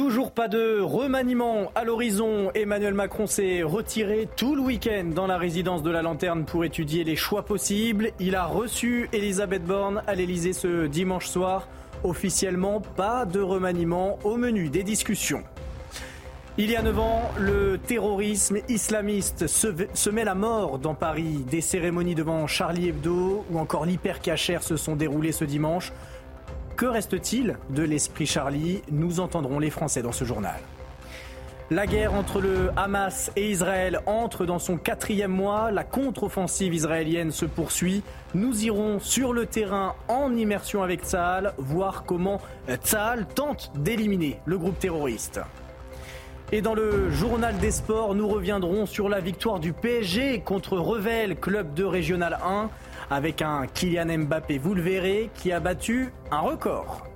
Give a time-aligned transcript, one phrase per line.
[0.00, 2.50] Toujours pas de remaniement à l'horizon.
[2.54, 7.04] Emmanuel Macron s'est retiré tout le week-end dans la résidence de la Lanterne pour étudier
[7.04, 8.10] les choix possibles.
[8.18, 11.68] Il a reçu Elisabeth Borne à l'Elysée ce dimanche soir.
[12.02, 15.42] Officiellement, pas de remaniement au menu des discussions.
[16.56, 21.44] Il y a 9 ans, le terrorisme islamiste se, met la mort dans Paris.
[21.50, 25.92] Des cérémonies devant Charlie Hebdo ou encore l'hypercachère se sont déroulées ce dimanche.
[26.80, 30.58] Que reste-t-il de l'esprit Charlie Nous entendrons les Français dans ce journal.
[31.70, 35.70] La guerre entre le Hamas et Israël entre dans son quatrième mois.
[35.72, 38.02] La contre-offensive israélienne se poursuit.
[38.32, 44.56] Nous irons sur le terrain en immersion avec Tzahal, voir comment Tzahal tente d'éliminer le
[44.56, 45.38] groupe terroriste.
[46.50, 51.36] Et dans le journal des sports, nous reviendrons sur la victoire du PSG contre Revel,
[51.36, 52.70] club de Régional 1,
[53.10, 57.09] avec un Kylian Mbappé, vous le verrez, qui a battu un record.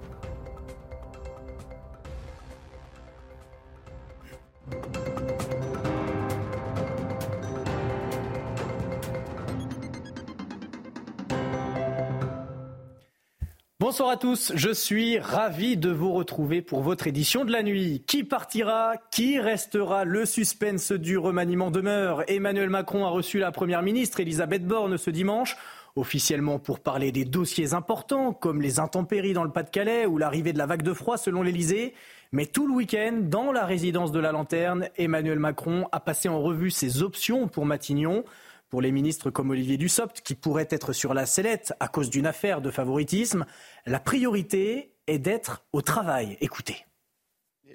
[13.95, 18.03] Bonsoir à tous, je suis ravi de vous retrouver pour votre édition de la nuit.
[18.09, 22.25] Qui partira Qui restera Le suspense du remaniement demeure.
[22.27, 25.56] Emmanuel Macron a reçu la Première ministre Elisabeth Borne ce dimanche,
[25.95, 30.59] officiellement pour parler des dossiers importants comme les intempéries dans le Pas-de-Calais ou l'arrivée de
[30.59, 31.95] la vague de froid selon l'Elysée.
[32.33, 36.42] Mais tout le week-end, dans la résidence de la Lanterne, Emmanuel Macron a passé en
[36.42, 38.25] revue ses options pour Matignon
[38.69, 42.27] pour les ministres comme Olivier Dussopt, qui pourrait être sur la sellette à cause d'une
[42.27, 43.47] affaire de favoritisme.
[43.87, 46.37] La priorité est d'être au travail.
[46.41, 46.84] Écoutez.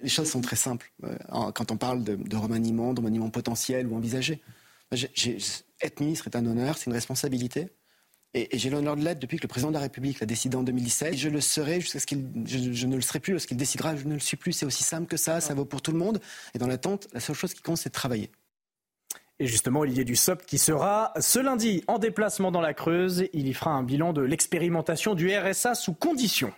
[0.01, 3.95] Les choses sont très simples euh, quand on parle de, remaniement, de remaniement potentiel ou
[3.95, 4.41] envisagé.
[4.91, 7.69] être ministre est un honneur, c'est une responsabilité.
[8.33, 10.63] Et, j'ai l'honneur de l'être depuis que le président de la République l'a décidé en
[10.63, 11.15] 2017.
[11.17, 12.29] je le serai jusqu'à ce qu'il.
[12.45, 14.53] Je, ne le serai plus lorsqu'il décidera, je ne le suis plus.
[14.53, 16.21] C'est aussi simple que ça, ça vaut pour tout le monde.
[16.53, 18.29] Et dans l'attente, la seule chose qui compte, c'est de travailler.
[19.41, 23.25] Et justement, Olivier Dussopt qui sera ce lundi en déplacement dans la Creuse.
[23.31, 26.51] Il y fera un bilan de l'expérimentation du RSA sous conditions.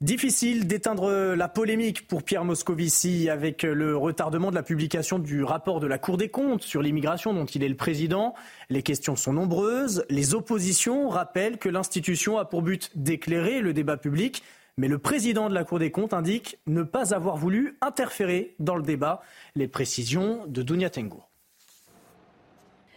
[0.00, 5.80] Difficile d'éteindre la polémique pour Pierre Moscovici avec le retardement de la publication du rapport
[5.80, 8.34] de la Cour des comptes sur l'immigration dont il est le président.
[8.68, 10.04] Les questions sont nombreuses.
[10.08, 14.44] Les oppositions rappellent que l'institution a pour but d'éclairer le débat public.
[14.76, 18.76] Mais le président de la Cour des comptes indique ne pas avoir voulu interférer dans
[18.76, 19.20] le débat.
[19.56, 21.31] Les précisions de Dounia Tengour.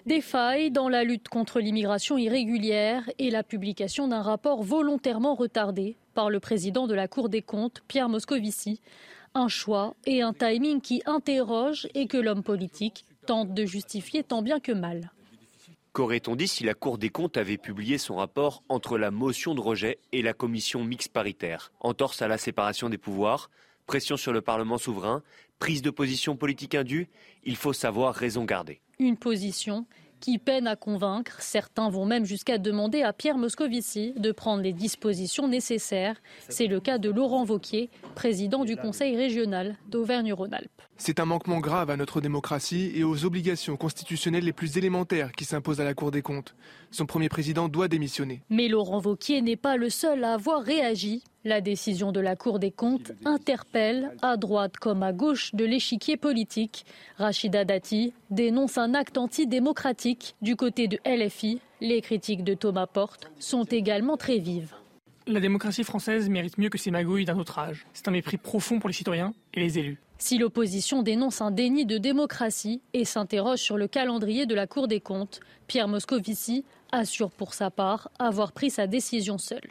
[0.05, 5.95] Des failles dans la lutte contre l'immigration irrégulière et la publication d'un rapport volontairement retardé
[6.13, 8.81] par le président de la Cour des comptes, Pierre Moscovici.
[9.33, 14.43] Un choix et un timing qui interrogent et que l'homme politique tente de justifier tant
[14.43, 15.09] bien que mal.
[15.91, 19.61] Qu'aurait-on dit si la Cour des comptes avait publié son rapport entre la motion de
[19.61, 21.71] rejet et la commission mixte paritaire?
[21.79, 23.49] Entorse à la séparation des pouvoirs,
[23.87, 25.23] pression sur le Parlement souverain,
[25.57, 27.07] prise de position politique indue,
[27.43, 29.85] il faut savoir raison garder une position
[30.19, 31.37] qui peine à convaincre.
[31.39, 36.15] Certains vont même jusqu'à demander à Pierre Moscovici de prendre les dispositions nécessaires.
[36.49, 40.81] C'est le cas de Laurent Vauquier, président du Conseil régional d'Auvergne-Rhône-Alpes.
[40.97, 45.45] C'est un manquement grave à notre démocratie et aux obligations constitutionnelles les plus élémentaires qui
[45.45, 46.55] s'imposent à la Cour des comptes.
[46.89, 48.41] Son premier président doit démissionner.
[48.49, 51.23] Mais Laurent Vauquier n'est pas le seul à avoir réagi.
[51.47, 56.17] La décision de la Cour des comptes interpelle, à droite comme à gauche de l'échiquier
[56.17, 56.87] politique.
[57.19, 61.61] Rachida Dati dénonce un acte antidémocratique du côté de LFI.
[61.81, 64.73] Les critiques de Thomas Porte sont également très vives.
[65.27, 67.85] La démocratie française mérite mieux que ces magouilles d'un autre âge.
[67.93, 69.99] C'est un mépris profond pour les citoyens et les élus.
[70.17, 74.87] Si l'opposition dénonce un déni de démocratie et s'interroge sur le calendrier de la Cour
[74.87, 79.61] des comptes, Pierre Moscovici assure pour sa part avoir pris sa décision seul.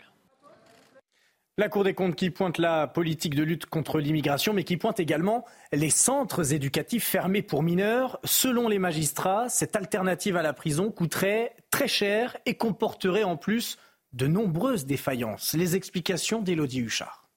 [1.56, 4.98] La Cour des comptes qui pointe la politique de lutte contre l'immigration, mais qui pointe
[4.98, 8.18] également les centres éducatifs fermés pour mineurs.
[8.24, 13.78] Selon les magistrats, cette alternative à la prison coûterait très cher et comporterait en plus
[14.14, 15.54] de nombreuses défaillances.
[15.54, 17.28] Les explications d'Élodie Huchard.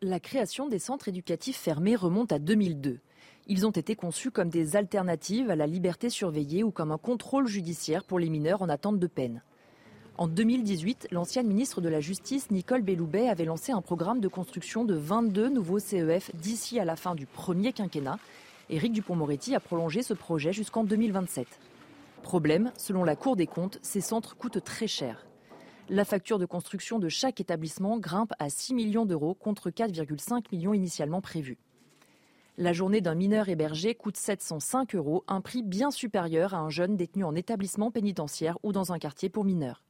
[0.00, 3.00] La création des centres éducatifs fermés remonte à 2002.
[3.46, 7.46] Ils ont été conçus comme des alternatives à la liberté surveillée ou comme un contrôle
[7.46, 9.42] judiciaire pour les mineurs en attente de peine.
[10.16, 14.84] En 2018, l'ancienne ministre de la Justice, Nicole Belloubet, avait lancé un programme de construction
[14.84, 18.20] de 22 nouveaux CEF d'ici à la fin du premier quinquennat.
[18.70, 21.48] Éric Dupont-Moretti a prolongé ce projet jusqu'en 2027.
[22.22, 25.26] Problème, selon la Cour des comptes, ces centres coûtent très cher.
[25.88, 30.74] La facture de construction de chaque établissement grimpe à 6 millions d'euros contre 4,5 millions
[30.74, 31.58] initialement prévus.
[32.56, 36.96] La journée d'un mineur hébergé coûte 705 euros, un prix bien supérieur à un jeune
[36.96, 39.82] détenu en établissement pénitentiaire ou dans un quartier pour mineurs.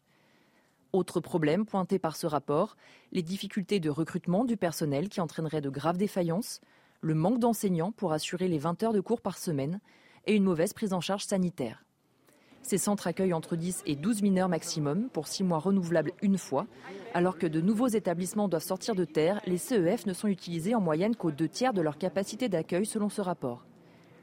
[0.95, 2.77] Autre problème pointé par ce rapport,
[3.11, 6.61] les difficultés de recrutement du personnel qui entraîneraient de graves défaillances,
[7.01, 9.81] le manque d'enseignants pour assurer les 20 heures de cours par semaine
[10.27, 11.85] et une mauvaise prise en charge sanitaire.
[12.63, 16.69] Ces centres accueillent entre 10 et 12 mineurs maximum pour 6 mois renouvelables une fois,
[17.13, 20.81] alors que de nouveaux établissements doivent sortir de terre, les CEF ne sont utilisés en
[20.81, 23.67] moyenne qu'aux deux tiers de leur capacité d'accueil selon ce rapport.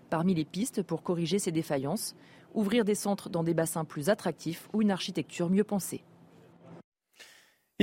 [0.10, 2.16] Parmi les pistes pour corriger ces défaillances,
[2.54, 6.06] ouvrir des centres dans des bassins plus attractifs ou une architecture mieux pensée.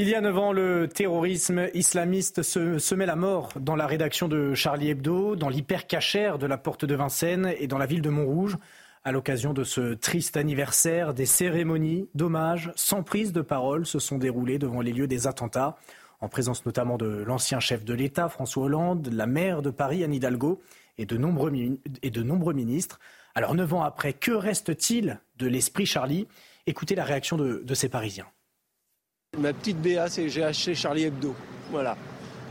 [0.01, 4.29] Il y a 9 ans, le terrorisme islamiste se semait la mort dans la rédaction
[4.29, 8.09] de Charlie Hebdo, dans l'hypercachère de la porte de Vincennes et dans la ville de
[8.09, 8.59] Montrouge.
[9.03, 14.19] À l'occasion de ce triste anniversaire, des cérémonies d'hommage sans prise de parole se sont
[14.19, 15.77] déroulées devant les lieux des attentats,
[16.21, 20.15] en présence notamment de l'ancien chef de l'État, François Hollande, la maire de Paris, Anne
[20.15, 20.63] Hidalgo,
[20.97, 21.53] et de nombreux,
[22.03, 23.01] et de nombreux ministres.
[23.35, 26.29] Alors, neuf ans après, que reste-t-il de l'esprit Charlie?
[26.69, 28.27] Écoutez la réaction de, ces Parisiens.
[29.37, 31.35] Ma petite BA, c'est j'ai acheté Charlie Hebdo.
[31.71, 31.97] Voilà.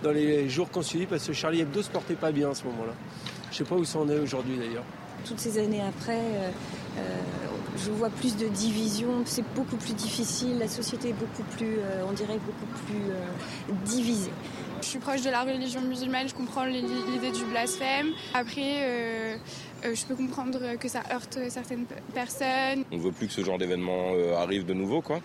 [0.03, 2.63] Dans les jours qu'on suit, parce que Charlie Hebdo se portait pas bien à ce
[2.65, 2.94] moment-là.
[3.51, 4.83] Je sais pas où ça en est aujourd'hui d'ailleurs.
[5.25, 6.50] Toutes ces années après, euh,
[7.00, 7.21] euh,
[7.77, 9.24] je vois plus de divisions.
[9.25, 10.59] C'est beaucoup plus difficile.
[10.59, 14.31] La société est beaucoup plus, euh, on dirait, beaucoup plus divisée.
[14.81, 18.12] Je suis proche de la religion musulmane, je comprends l'idée du blasphème.
[18.35, 19.39] Après,
[19.83, 22.83] je peux comprendre que ça heurte certaines personnes.
[22.91, 25.19] On ne veut plus que ce genre d'événement arrive de nouveau, quoi.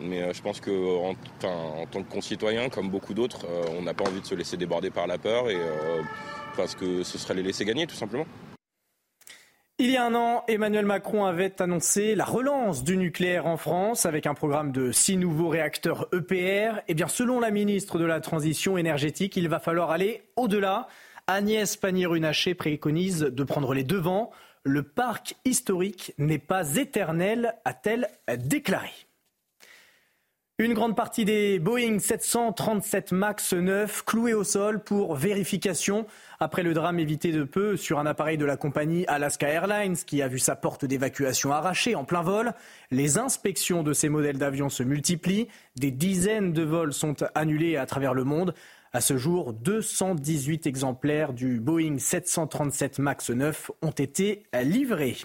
[0.00, 3.46] Mais je pense qu'en en, tant que concitoyen, comme beaucoup d'autres,
[3.78, 5.58] on n'a pas envie de se laisser déborder par la peur et
[6.56, 8.26] parce que ce serait les laisser gagner, tout simplement.
[9.78, 14.06] Il y a un an, Emmanuel Macron avait annoncé la relance du nucléaire en France
[14.06, 16.80] avec un programme de six nouveaux réacteurs EPR.
[16.88, 20.88] Eh bien, selon la ministre de la Transition énergétique, il va falloir aller au-delà.
[21.26, 24.30] Agnès Pannier-Runacher préconise de prendre les devants.
[24.64, 28.08] Le parc historique n'est pas éternel, a-t-elle
[28.38, 28.92] déclaré.
[30.58, 36.06] Une grande partie des Boeing 737 MAX 9 cloués au sol pour vérification
[36.40, 40.22] après le drame évité de peu sur un appareil de la compagnie Alaska Airlines qui
[40.22, 42.54] a vu sa porte d'évacuation arrachée en plein vol.
[42.90, 45.48] Les inspections de ces modèles d'avions se multiplient.
[45.76, 48.54] Des dizaines de vols sont annulés à travers le monde.
[48.94, 55.18] À ce jour, 218 exemplaires du Boeing 737 MAX 9 ont été livrés.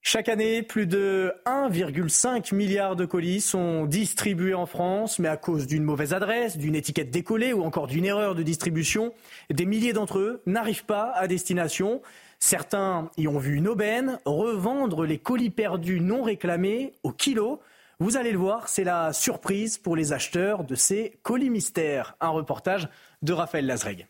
[0.00, 5.66] Chaque année, plus de 1,5 milliard de colis sont distribués en France, mais à cause
[5.66, 9.12] d'une mauvaise adresse, d'une étiquette décollée ou encore d'une erreur de distribution,
[9.50, 12.00] des milliers d'entre eux n'arrivent pas à destination.
[12.38, 17.60] Certains y ont vu une aubaine, revendre les colis perdus non réclamés au kilo.
[17.98, 22.16] Vous allez le voir, c'est la surprise pour les acheteurs de ces colis mystères.
[22.20, 22.88] Un reportage
[23.22, 24.06] de Raphaël Lazreg.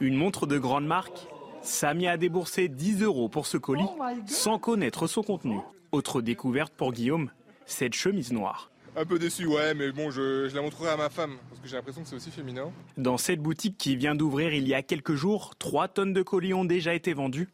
[0.00, 1.26] Une montre de grande marque
[1.62, 5.58] Samy a déboursé 10 euros pour ce colis oh sans connaître son contenu.
[5.92, 7.30] Autre découverte pour Guillaume,
[7.66, 8.70] cette chemise noire.
[8.96, 11.76] Un peu déçu, ouais, mais bon, je, la montrerai à ma femme, parce que j'ai
[11.76, 12.70] l'impression que c'est aussi féminin.
[12.98, 16.52] Dans cette boutique qui vient d'ouvrir il y a quelques jours, 3 tonnes de colis
[16.52, 17.48] ont déjà été vendus.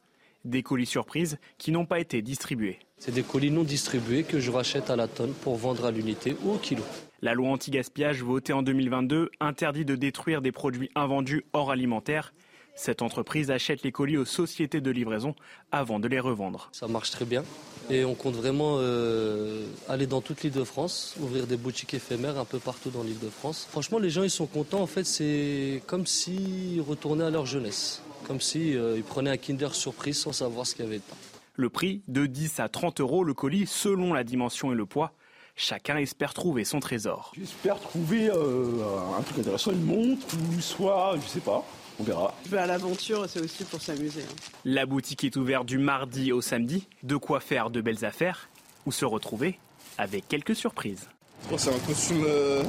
[0.45, 2.79] Des colis surprises qui n'ont pas été distribués.
[2.97, 6.37] C'est des colis non distribués que je rachète à la tonne pour vendre à l'unité
[6.43, 6.83] ou au kilo.
[7.21, 12.33] La loi anti-gaspillage votée en 2022 interdit de détruire des produits invendus hors alimentaire
[12.79, 15.35] cette entreprise achète les colis aux sociétés de livraison
[15.73, 16.69] avant de les revendre.
[16.71, 17.43] Ça marche très bien
[17.91, 22.39] et on compte vraiment euh, aller dans toute l'île de France, ouvrir des boutiques éphémères
[22.39, 23.67] un peu partout dans l'île de France.
[23.69, 24.81] Franchement, les gens ils sont contents.
[24.81, 29.75] En fait, c'est comme s'ils retournaient à leur jeunesse, comme s'ils euh, prenaient un Kinder
[29.75, 31.17] surprise sans savoir ce qu'il y avait dedans.
[31.55, 35.13] Le prix de 10 à 30 euros le colis selon la dimension et le poids.
[35.57, 37.33] Chacun espère trouver son trésor.
[37.37, 38.85] J'espère trouver euh,
[39.19, 41.65] un truc intéressant, une montre ou soit, je sais pas,
[41.99, 42.35] on verra.
[42.51, 44.23] L'aventure, c'est aussi pour s'amuser.
[44.23, 44.35] Hein.
[44.65, 46.87] La boutique est ouverte du mardi au samedi.
[47.03, 48.49] De quoi faire de belles affaires
[48.87, 49.59] ou se retrouver
[49.99, 51.09] avec quelques surprises.
[51.57, 52.63] c'est un costume, euh,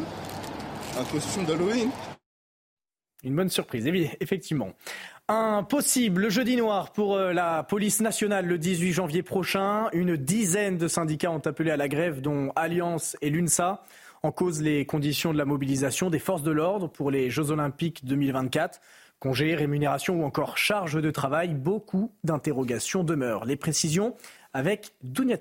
[0.97, 1.89] un costume d'Halloween.
[3.23, 3.85] Une bonne surprise,
[4.19, 4.71] effectivement.
[5.27, 9.89] Un possible jeudi noir pour euh, la police nationale le 18 janvier prochain.
[9.93, 13.83] Une dizaine de syndicats ont appelé à la grève, dont Alliance et l'UNSA.
[14.23, 18.05] En cause les conditions de la mobilisation des forces de l'ordre pour les Jeux Olympiques
[18.05, 18.81] 2024.
[19.19, 23.43] Congés, rémunération ou encore charge de travail, beaucoup d'interrogations demeurent.
[23.43, 24.15] Les précisions
[24.53, 25.35] avec Dounia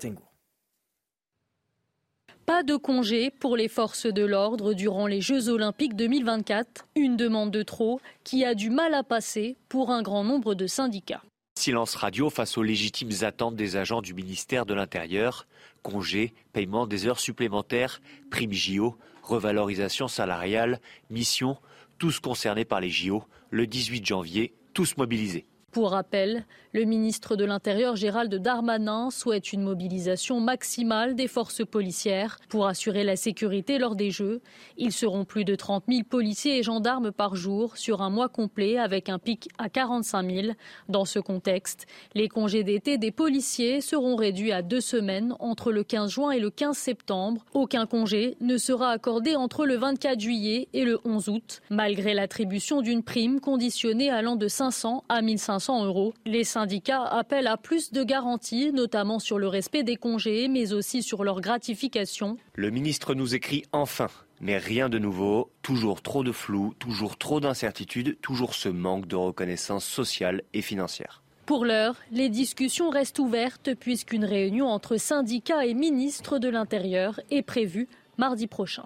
[2.45, 7.51] Pas de congés pour les forces de l'ordre durant les Jeux olympiques 2024, une demande
[7.51, 11.23] de trop qui a du mal à passer pour un grand nombre de syndicats.
[11.57, 15.47] Silence radio face aux légitimes attentes des agents du ministère de l'Intérieur.
[15.83, 21.57] Congés, paiement des heures supplémentaires, primes JO, revalorisation salariale, mission,
[21.99, 25.45] tous concernés par les JO le 18 janvier, tous mobilisés.
[25.71, 32.39] Pour rappel, le ministre de l'Intérieur Gérald Darmanin souhaite une mobilisation maximale des forces policières
[32.49, 34.41] pour assurer la sécurité lors des Jeux.
[34.77, 38.79] Ils seront plus de 30 000 policiers et gendarmes par jour sur un mois complet
[38.79, 40.47] avec un pic à 45 000.
[40.87, 41.85] Dans ce contexte,
[42.15, 46.39] les congés d'été des policiers seront réduits à deux semaines entre le 15 juin et
[46.39, 47.45] le 15 septembre.
[47.53, 52.81] Aucun congé ne sera accordé entre le 24 juillet et le 11 août, malgré l'attribution
[52.81, 56.13] d'une prime conditionnée allant de 500 à 1500 euros.
[56.25, 61.03] Les syndicats appellent à plus de garanties, notamment sur le respect des congés, mais aussi
[61.03, 62.37] sur leur gratification.
[62.55, 64.07] Le ministre nous écrit enfin.
[64.41, 69.17] Mais rien de nouveau, toujours trop de flou, toujours trop d'incertitudes, toujours ce manque de
[69.17, 71.21] reconnaissance sociale et financière.
[71.45, 77.41] Pour l'heure, les discussions restent ouvertes puisqu'une réunion entre syndicats et ministres de l'Intérieur est
[77.41, 77.87] prévue
[78.17, 78.85] mardi prochain.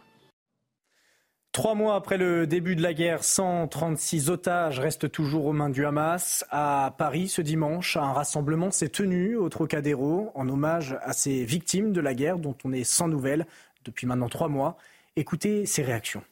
[1.53, 5.85] Trois mois après le début de la guerre, 136 otages restent toujours aux mains du
[5.85, 6.43] Hamas.
[6.49, 11.93] À Paris, ce dimanche, un rassemblement s'est tenu au Trocadéro en hommage à ces victimes
[11.93, 13.45] de la guerre dont on est sans nouvelles
[13.85, 14.77] depuis maintenant trois mois.
[15.15, 16.23] Écoutez ces réactions.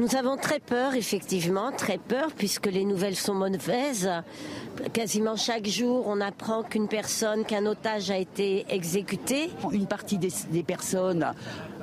[0.00, 4.10] Nous avons très peur, effectivement, très peur, puisque les nouvelles sont mauvaises.
[4.92, 9.50] Quasiment chaque jour, on apprend qu'une personne, qu'un otage a été exécuté.
[9.72, 11.34] Une partie des, des personnes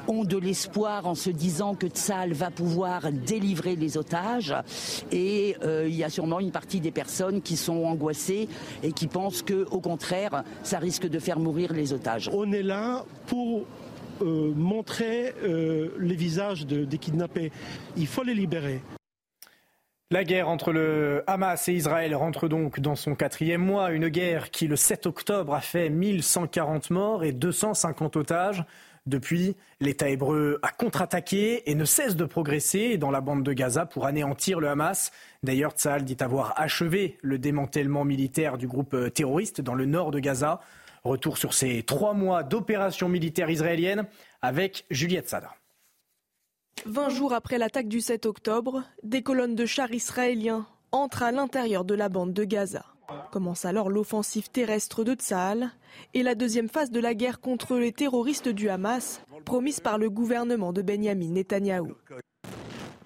[0.10, 4.56] ont de l'espoir en se disant que Tsal va pouvoir délivrer les otages.
[5.12, 8.50] Et euh, il y a sûrement une partie des personnes qui sont angoissées
[8.84, 12.30] et qui pensent que, au contraire, ça risque de faire mourir les otages.
[12.34, 13.66] On est là pour
[14.22, 17.51] euh, montrer euh, les visages de, des kidnappés.
[17.96, 18.82] Il faut les libérer.
[20.12, 24.50] La guerre entre le Hamas et Israël rentre donc dans son quatrième mois, une guerre
[24.50, 28.66] qui le 7 octobre a fait 1140 morts et 250 otages.
[29.10, 33.88] Depuis, l'État hébreu a contre-attaqué et ne cesse de progresser dans la bande de Gaza
[33.88, 35.12] pour anéantir le Hamas.
[35.42, 40.20] D'ailleurs, Tsahal dit avoir achevé le démantèlement militaire du groupe terroriste dans le nord de
[40.20, 40.62] Gaza.
[41.04, 44.06] Retour sur ces trois mois d'opération militaire israélienne
[44.42, 45.56] avec Juliette Sada.
[46.86, 51.84] 20 jours après l'attaque du 7 octobre, des colonnes de chars israéliens entrent à l'intérieur
[51.84, 52.86] de la bande de Gaza.
[53.32, 55.72] Commence alors l'offensive terrestre de Tsahal
[56.13, 60.10] et la deuxième phase de la guerre contre les terroristes du Hamas, promise par le
[60.10, 61.94] gouvernement de Benjamin Netanyahou.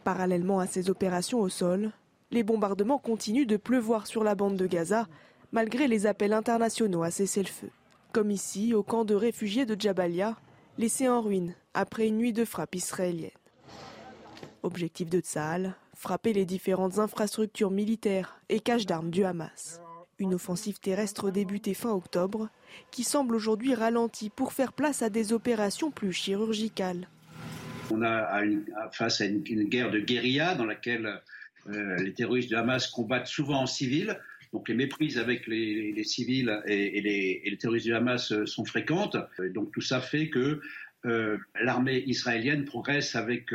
[0.04, 1.92] Parallèlement à ces opérations au sol,
[2.32, 5.08] les bombardements continuent de pleuvoir sur la bande de Gaza,
[5.52, 7.70] malgré les appels internationaux à cesser le feu.
[8.12, 10.36] Comme ici, au camp de réfugiés de Jabalia,
[10.78, 13.32] laissé en ruine après une nuit de frappe israélienne.
[14.64, 19.83] Objectif de Tsahal, frapper les différentes infrastructures militaires et caches d'armes du Hamas.
[20.20, 22.50] Une offensive terrestre débutée fin octobre,
[22.92, 27.08] qui semble aujourd'hui ralentie pour faire place à des opérations plus chirurgicales.
[27.92, 28.42] On a
[28.92, 31.22] face à une, guerre de guérilla dans laquelle
[31.70, 34.20] euh, les terroristes du Hamas combattent souvent en civil.
[34.52, 39.18] Donc les méprises avec les, civils et, les, terroristes du Hamas euh, sont fréquentes.
[39.54, 40.62] Donc tout ça fait que
[41.06, 43.54] euh, l'armée israélienne progresse avec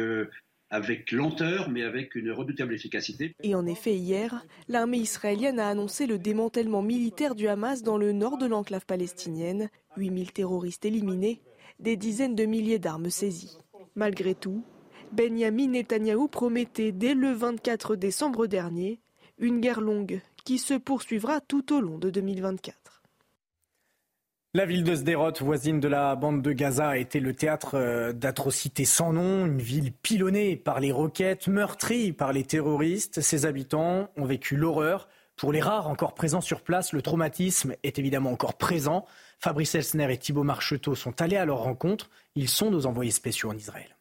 [0.71, 3.35] avec lenteur, mais avec une redoutable efficacité.
[3.43, 8.13] Et en effet, hier, l'armée israélienne a annoncé le démantèlement militaire du Hamas dans le
[8.13, 11.41] nord de l'enclave palestinienne, 8000 terroristes éliminés,
[11.81, 13.59] des dizaines de milliers d'armes saisies.
[13.95, 14.63] Malgré tout,
[15.13, 19.01] Benjamin Netanyahou promettait dès le 24 décembre dernier
[19.39, 22.88] une guerre longue qui se poursuivra tout au long de 2024.
[24.55, 28.87] La ville de Sderot, voisine de la bande de Gaza, a été le théâtre d'atrocités
[28.87, 33.21] sans nom, une ville pilonnée par les roquettes, meurtrie par les terroristes.
[33.21, 35.07] Ses habitants ont vécu l'horreur.
[35.37, 39.05] Pour les rares encore présents sur place, le traumatisme est évidemment encore présent.
[39.39, 42.09] Fabrice Elsner et Thibault Marcheteau sont allés à leur rencontre.
[42.35, 43.98] Ils sont nos envoyés spéciaux en Israël.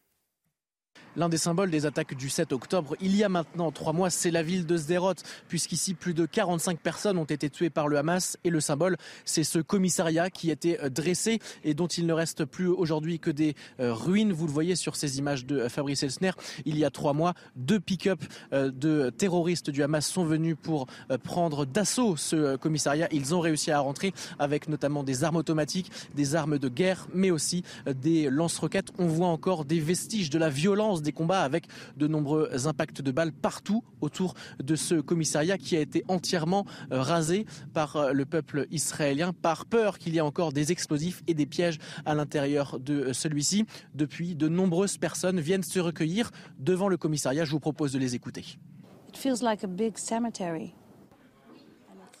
[1.16, 4.30] L'un des symboles des attaques du 7 octobre, il y a maintenant trois mois, c'est
[4.30, 5.14] la ville de Sderot,
[5.48, 8.36] puisqu'ici plus de 45 personnes ont été tuées par le Hamas.
[8.44, 12.68] Et le symbole, c'est ce commissariat qui était dressé et dont il ne reste plus
[12.68, 14.32] aujourd'hui que des ruines.
[14.32, 16.32] Vous le voyez sur ces images de Fabrice Elsner.
[16.64, 18.22] Il y a trois mois, deux pick-up
[18.52, 20.86] de terroristes du Hamas sont venus pour
[21.24, 23.08] prendre d'assaut ce commissariat.
[23.12, 27.30] Ils ont réussi à rentrer avec notamment des armes automatiques, des armes de guerre, mais
[27.30, 28.92] aussi des lance-roquettes.
[28.98, 33.10] On voit encore des vestiges de la violence des combats avec de nombreux impacts de
[33.10, 39.32] balles partout autour de ce commissariat qui a été entièrement rasé par le peuple israélien
[39.32, 43.64] par peur qu'il y ait encore des explosifs et des pièges à l'intérieur de celui-ci.
[43.94, 47.46] Depuis, de nombreuses personnes viennent se recueillir devant le commissariat.
[47.46, 48.44] Je vous propose de les écouter.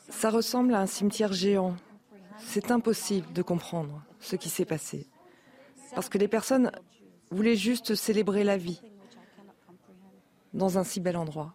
[0.08, 1.76] Ça ressemble à un cimetière géant.
[2.38, 5.06] C'est impossible de comprendre ce qui s'est passé.
[5.94, 6.70] Parce que les personnes
[7.30, 8.80] voulaient juste célébrer la vie
[10.54, 11.54] dans un si bel endroit.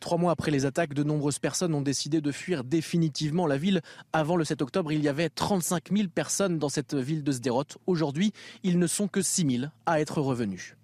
[0.00, 3.82] Trois mois après les attaques, de nombreuses personnes ont décidé de fuir définitivement la ville.
[4.14, 7.64] Avant le 7 octobre, il y avait 35 000 personnes dans cette ville de Sderot.
[7.86, 10.76] Aujourd'hui, ils ne sont que 6 000 à être revenus.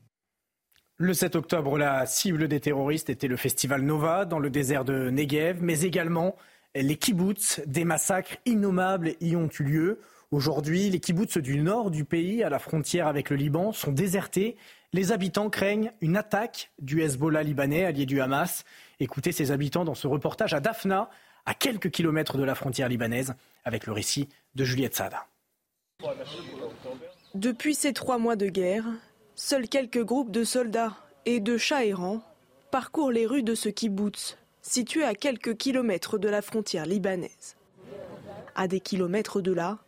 [0.99, 5.11] Le 7 octobre, la cible des terroristes était le festival Nova dans le désert de
[5.11, 6.37] Negev, mais également
[6.83, 7.61] les kibbutz.
[7.67, 10.01] Des massacres innommables y ont eu lieu.
[10.31, 14.57] Aujourd'hui, les kibbutz du nord du pays, à la frontière avec le Liban, sont désertés.
[14.93, 18.65] Les habitants craignent une attaque du Hezbollah libanais, allié du Hamas.
[18.99, 21.11] Écoutez ces habitants dans ce reportage à Daphna,
[21.45, 25.27] à quelques kilomètres de la frontière libanaise, avec le récit de Juliette Sada.
[27.35, 28.87] Depuis ces trois mois de guerre,
[29.35, 32.23] seuls quelques groupes de soldats et de chats errants
[32.71, 37.57] parcourent les rues de ce kibbutz, situé à quelques kilomètres de la frontière libanaise.
[38.55, 39.79] À des kilomètres de là,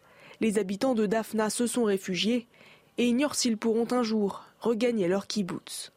[0.40, 2.47] les habitants de Daphna se sont réfugiés
[2.97, 5.92] et ignorent s'ils pourront un jour regagner leur kibbutz.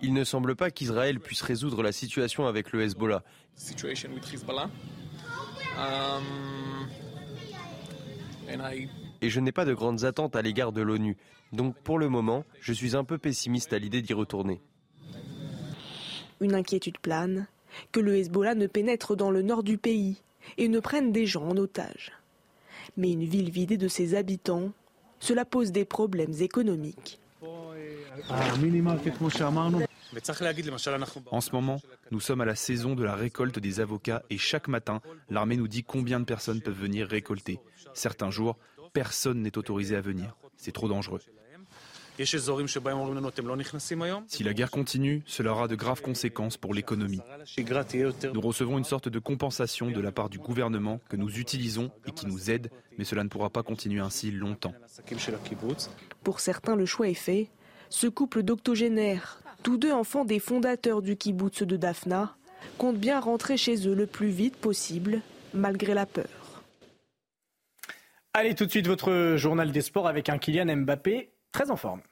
[0.00, 3.22] Il ne semble pas qu'Israël puisse résoudre la situation avec le Hezbollah.
[9.20, 11.16] Et je n'ai pas de grandes attentes à l'égard de l'ONU.
[11.52, 14.60] Donc pour le moment, je suis un peu pessimiste à l'idée d'y retourner.
[16.40, 17.46] Une inquiétude plane,
[17.92, 20.22] que le Hezbollah ne pénètre dans le nord du pays
[20.58, 22.12] et ne prenne des gens en otage.
[22.96, 24.72] Mais une ville vidée de ses habitants,
[25.20, 27.18] cela pose des problèmes économiques.
[31.30, 34.68] En ce moment, nous sommes à la saison de la récolte des avocats et chaque
[34.68, 35.00] matin,
[35.30, 37.58] l'armée nous dit combien de personnes peuvent venir récolter.
[37.94, 38.56] Certains jours,
[38.92, 40.36] personne n'est autorisé à venir.
[40.56, 41.20] C'est trop dangereux.
[44.28, 47.20] Si la guerre continue, cela aura de graves conséquences pour l'économie.
[48.32, 52.12] Nous recevons une sorte de compensation de la part du gouvernement que nous utilisons et
[52.12, 54.74] qui nous aide, mais cela ne pourra pas continuer ainsi longtemps.
[56.22, 57.50] Pour certains, le choix est fait.
[57.88, 62.36] Ce couple d'octogénaires, tous deux enfants des fondateurs du kibbutz de Daphna,
[62.78, 65.20] comptent bien rentrer chez eux le plus vite possible,
[65.52, 66.28] malgré la peur.
[68.32, 72.02] Allez tout de suite votre journal des sports avec un Kylian Mbappé très en forme.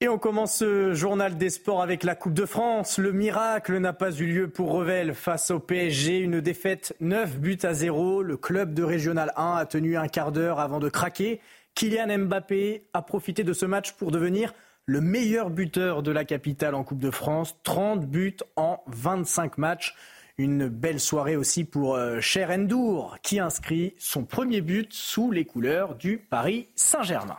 [0.00, 2.98] Et on commence ce journal des sports avec la Coupe de France.
[2.98, 6.18] Le miracle n'a pas eu lieu pour Revel face au PSG.
[6.20, 8.22] Une défaite 9 buts à 0.
[8.22, 11.40] Le club de Régional 1 a tenu un quart d'heure avant de craquer.
[11.74, 14.54] Kylian Mbappé a profité de ce match pour devenir
[14.86, 17.56] le meilleur buteur de la capitale en Coupe de France.
[17.64, 19.96] 30 buts en 25 matchs.
[20.40, 25.44] Une belle soirée aussi pour euh, Cher Endour qui inscrit son premier but sous les
[25.44, 27.38] couleurs du Paris Saint-Germain.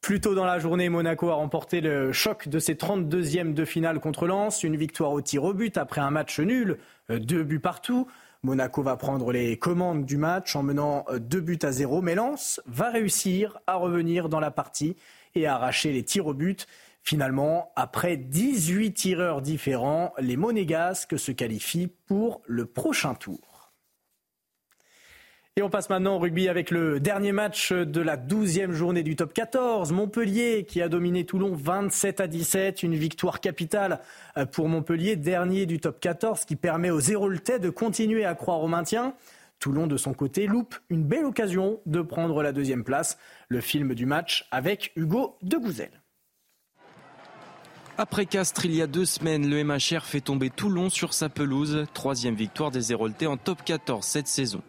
[0.00, 4.00] Plus tôt dans la journée, Monaco a remporté le choc de ses 32e de finale
[4.00, 4.62] contre Lens.
[4.62, 6.78] Une victoire au tir au but après un match nul,
[7.10, 8.06] euh, deux buts partout.
[8.42, 12.00] Monaco va prendre les commandes du match en menant euh, deux buts à zéro.
[12.00, 14.96] Mais Lens va réussir à revenir dans la partie
[15.34, 16.66] et arracher les tirs au but.
[17.08, 23.70] Finalement, après 18 tireurs différents, les Monégasques se qualifient pour le prochain tour.
[25.54, 29.14] Et on passe maintenant au rugby avec le dernier match de la 12e journée du
[29.14, 29.92] top 14.
[29.92, 32.82] Montpellier qui a dominé Toulon 27 à 17.
[32.82, 34.00] Une victoire capitale
[34.50, 38.68] pour Montpellier, dernier du top 14, qui permet aux Zéroltais de continuer à croire au
[38.68, 39.14] maintien.
[39.60, 43.16] Toulon, de son côté, loupe une belle occasion de prendre la deuxième place.
[43.48, 46.02] Le film du match avec Hugo de Gouzel.
[47.98, 51.86] Après Castres, il y a deux semaines, le MHR fait tomber Toulon sur sa pelouse.
[51.94, 54.60] Troisième victoire des Héroltais en top 14 cette saison.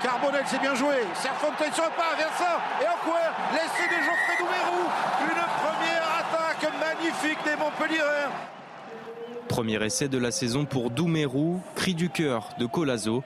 [0.00, 0.94] Carbonel, c'est bien joué.
[1.14, 3.18] Serfontaine sur le pas, Vincent et Ancouer,
[3.52, 4.88] laissé de Geoffrey Doumerou.
[5.22, 8.28] Une première attaque magnifique des Montpellier.
[9.48, 13.24] Premier essai de la saison pour Doumerou, cri du cœur de Colazo.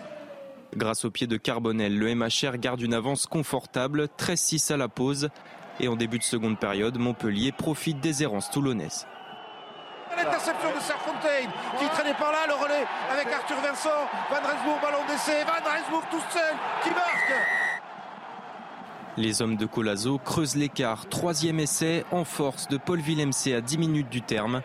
[0.75, 5.29] Grâce au pied de Carbonel, le MHR garde une avance confortable, 13-6 à la pause.
[5.81, 9.07] Et en début de seconde période, Montpellier profite des errances toulonnaises.
[10.17, 13.89] L'interception de Serfontaine qui traînait par là, le relais avec Arthur Vincent.
[14.31, 15.43] Van Rensbourg, ballon d'essai.
[15.45, 17.33] Van Rensbourg tout seul qui marque.
[19.17, 21.09] Les hommes de Colazo creusent l'écart.
[21.09, 24.63] Troisième essai en force de Paul Villemc à 10 minutes du terme.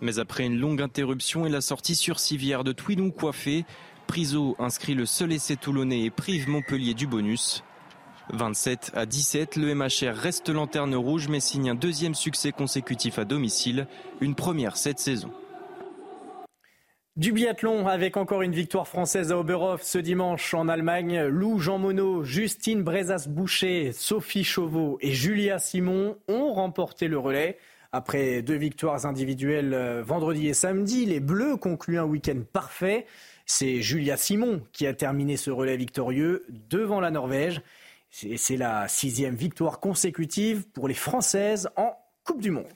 [0.00, 3.64] Mais après une longue interruption et la sortie sur civière de Twinou coiffé,
[4.06, 7.64] Priso inscrit le seul essai toulonnais et prive Montpellier du bonus.
[8.32, 13.24] 27 à 17, le MHR reste lanterne rouge mais signe un deuxième succès consécutif à
[13.24, 13.86] domicile,
[14.20, 15.30] une première cette saison.
[17.16, 21.22] Du biathlon avec encore une victoire française à Oberhof ce dimanche en Allemagne.
[21.26, 27.58] Lou Jean Monod, Justine Brezas-Boucher, Sophie Chauveau et Julia Simon ont remporté le relais.
[27.92, 33.06] Après deux victoires individuelles vendredi et samedi, les Bleus concluent un week-end parfait.
[33.46, 37.60] C'est Julia Simon qui a terminé ce relais victorieux devant la Norvège.
[38.10, 42.66] C'est la sixième victoire consécutive pour les Françaises en Coupe du Monde.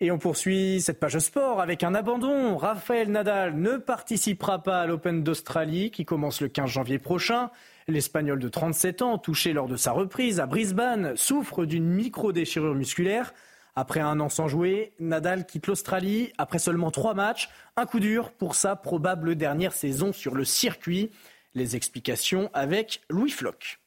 [0.00, 2.56] Et on poursuit cette page sport avec un abandon.
[2.56, 7.50] Raphaël Nadal ne participera pas à l'Open d'Australie qui commence le 15 janvier prochain.
[7.88, 13.32] L'Espagnol de 37 ans, touché lors de sa reprise à Brisbane, souffre d'une micro-déchirure musculaire.
[13.80, 17.48] Après un an sans jouer, Nadal quitte l'Australie après seulement trois matchs.
[17.76, 21.12] Un coup dur pour sa probable dernière saison sur le circuit.
[21.54, 23.78] Les explications avec Louis Floch.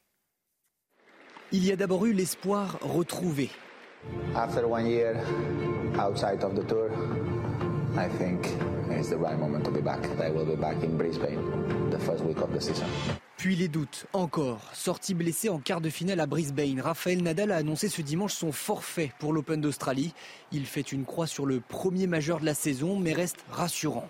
[1.52, 3.50] Il y a d'abord eu l'espoir retrouvé.
[4.34, 5.14] After one year
[5.98, 6.88] outside of the tour,
[7.94, 8.46] I think
[8.90, 10.02] it's the right moment to be back.
[10.18, 12.86] I will be back in Brisbane the first week of the season.
[13.36, 14.60] Puis les doutes, encore.
[14.72, 18.50] Sorti blessé en quart de finale à Brisbane, Raphaël Nadal a annoncé ce dimanche son
[18.52, 20.14] forfait pour l'Open d'Australie.
[20.52, 24.08] Il fait une croix sur le premier majeur de la saison, mais reste rassurant.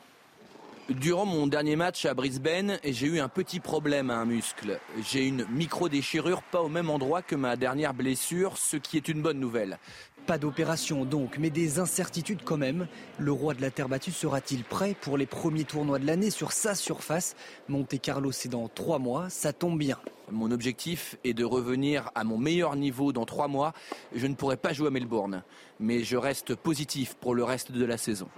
[0.90, 4.78] Durant mon dernier match à Brisbane, j'ai eu un petit problème à un muscle.
[5.10, 9.22] J'ai une micro-déchirure pas au même endroit que ma dernière blessure, ce qui est une
[9.22, 9.78] bonne nouvelle.
[10.26, 12.86] Pas d'opération donc, mais des incertitudes quand même.
[13.18, 16.52] Le roi de la terre battue sera-t-il prêt pour les premiers tournois de l'année sur
[16.52, 17.34] sa surface?
[17.68, 19.98] Monte Carlo, c'est dans trois mois, ça tombe bien.
[20.30, 23.72] Mon objectif est de revenir à mon meilleur niveau dans trois mois.
[24.14, 25.42] Je ne pourrai pas jouer à Melbourne,
[25.80, 28.28] mais je reste positif pour le reste de la saison.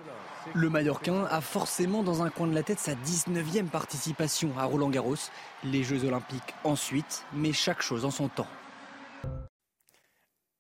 [0.55, 4.90] Le Mallorquin a forcément dans un coin de la tête sa 19e participation à Roland
[4.90, 5.16] Garros.
[5.64, 8.49] Les Jeux Olympiques ensuite, mais chaque chose en son temps.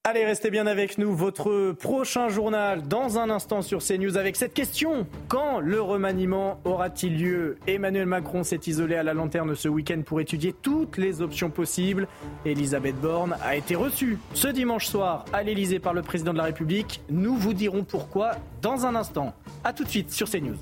[0.06, 1.16] Allez, restez bien avec nous.
[1.16, 5.06] Votre prochain journal dans un instant sur CNews avec cette question.
[5.28, 7.56] Quand le remaniement aura-t-il lieu?
[7.66, 12.06] Emmanuel Macron s'est isolé à la lanterne ce week-end pour étudier toutes les options possibles.
[12.44, 16.44] Elisabeth Borne a été reçue ce dimanche soir à l'Elysée par le président de la
[16.44, 17.00] République.
[17.08, 19.32] Nous vous dirons pourquoi dans un instant.
[19.64, 20.58] A tout de suite sur CNews.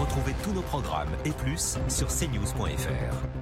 [0.00, 3.35] Retrouvez tous nos programmes et plus sur cnews.fr.